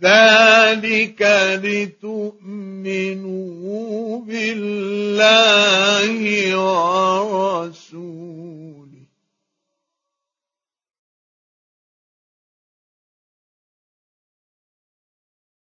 ذلك 0.03 1.23
لتؤمنوا 1.63 4.19
بالله 4.21 6.23
ورسوله 7.23 8.82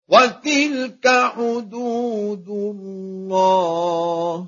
وتلك 0.08 1.05
حدود 1.06 1.76
الله 2.49 4.46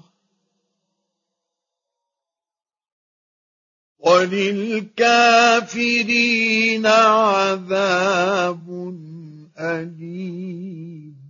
وللكافرين 3.98 6.86
عذاب 6.86 8.66
أليم 9.58 11.20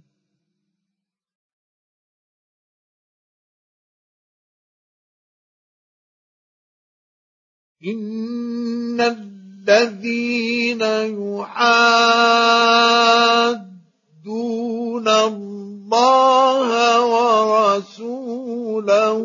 إن 7.86 9.00
الذين 9.00 10.80
يحاد 11.18 13.79
دون 14.24 15.08
الله 15.08 17.00
ورسوله 17.04 19.20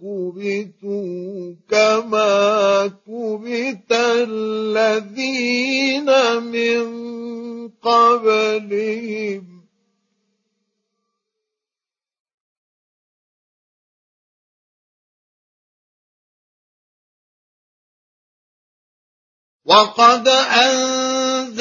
كبتوا 0.00 1.54
كما 1.70 2.86
كبت 3.08 3.92
الذين 3.92 6.04
من 6.52 6.86
قبلهم 7.82 9.63
وقد 19.66 20.28
أنزلنا 20.28 21.56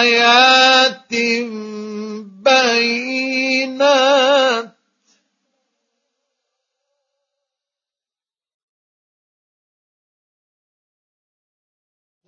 آيات 0.00 1.14
بينات 2.44 4.78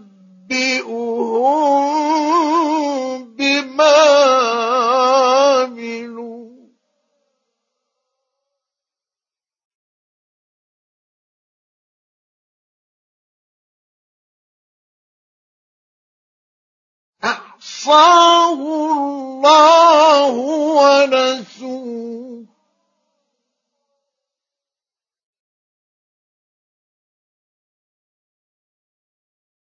أحصاه 17.60 18.54
الله 18.54 20.30
ونسوه 20.30 22.44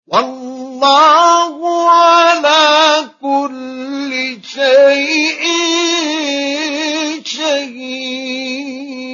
والله 0.06 1.56
على 1.90 3.08
كل 3.20 4.12
شيء 4.44 5.42
شهيد 7.24 9.13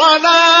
One. 0.00 0.24
up? 0.24 0.57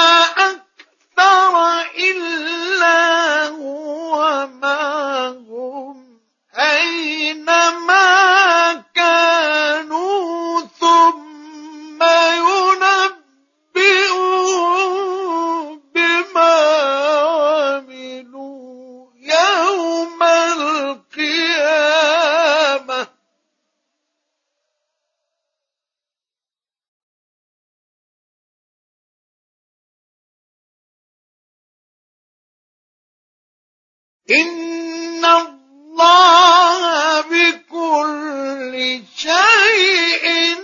إن 34.30 35.24
الله 35.24 37.20
بكل 37.28 39.00
شيء 39.16 40.56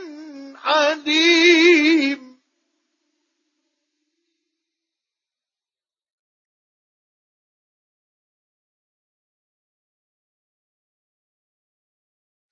عليم 0.64 2.35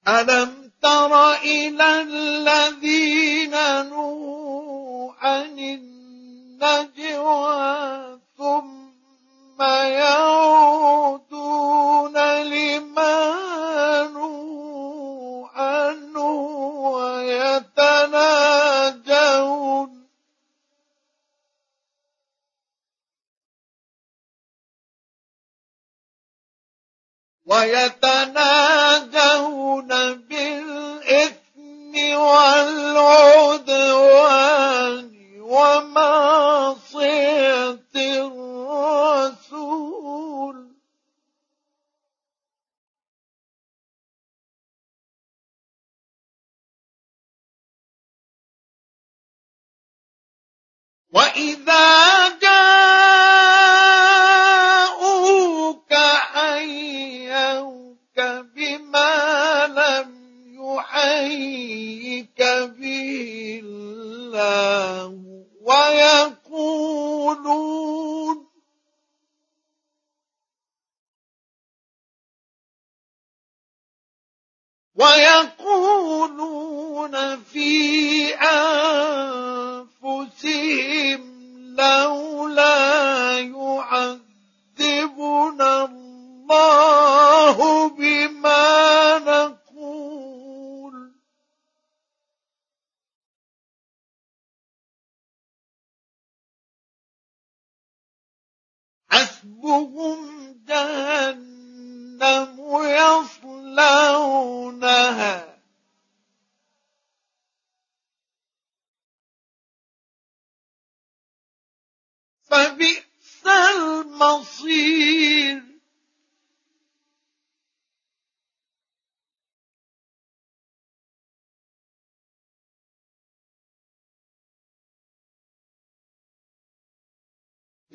ألم 0.08 0.72
تر 0.82 1.32
إلى 1.32 2.02
الذين 2.02 3.50
نهوا 3.50 5.12
عن 5.12 5.58
النجوى 5.58 8.18
ثم 8.38 9.62
يوم 9.86 10.81
ويتناجون 27.46 29.88
بالإثم 30.14 31.94
والعدوان 32.16 35.12
ومعصية 35.40 36.14
الرسول 37.96 40.72
وإذا 51.14 52.21
ويقولون 75.02 77.38
في 77.52 78.34
آه 78.34 79.11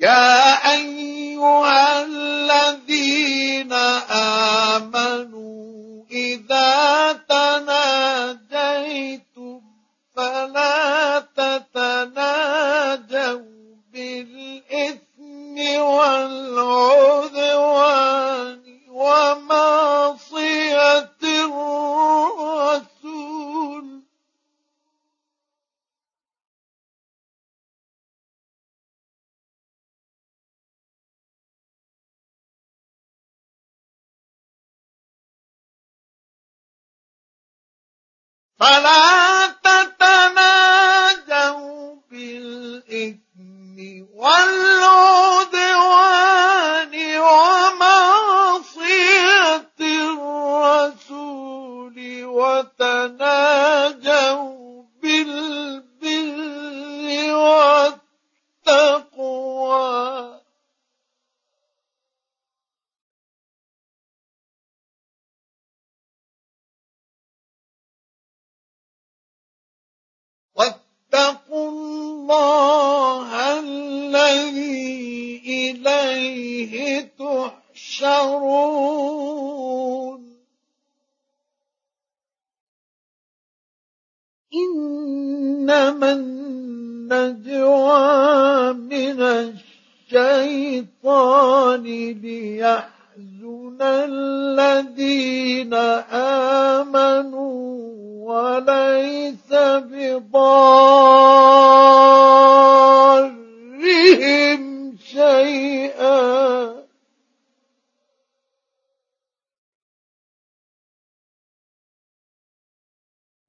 Yeah. 0.00 0.47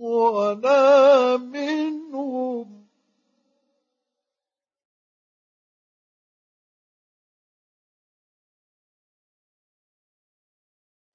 ولا 0.00 1.36
منهم 1.36 2.73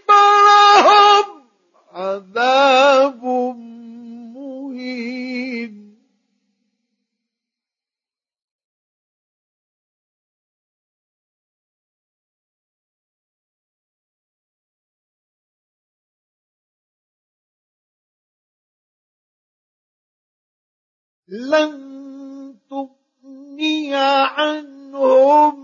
لن 21.32 22.54
تغني 22.70 23.94
عنهم 23.94 25.56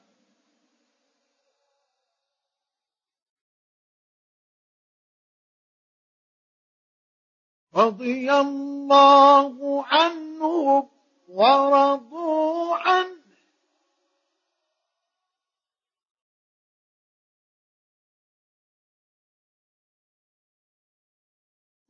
رضي 7.75 8.31
الله 8.33 9.83
عنه 9.87 10.89
ورضوا 11.29 12.75
عنه 12.75 13.10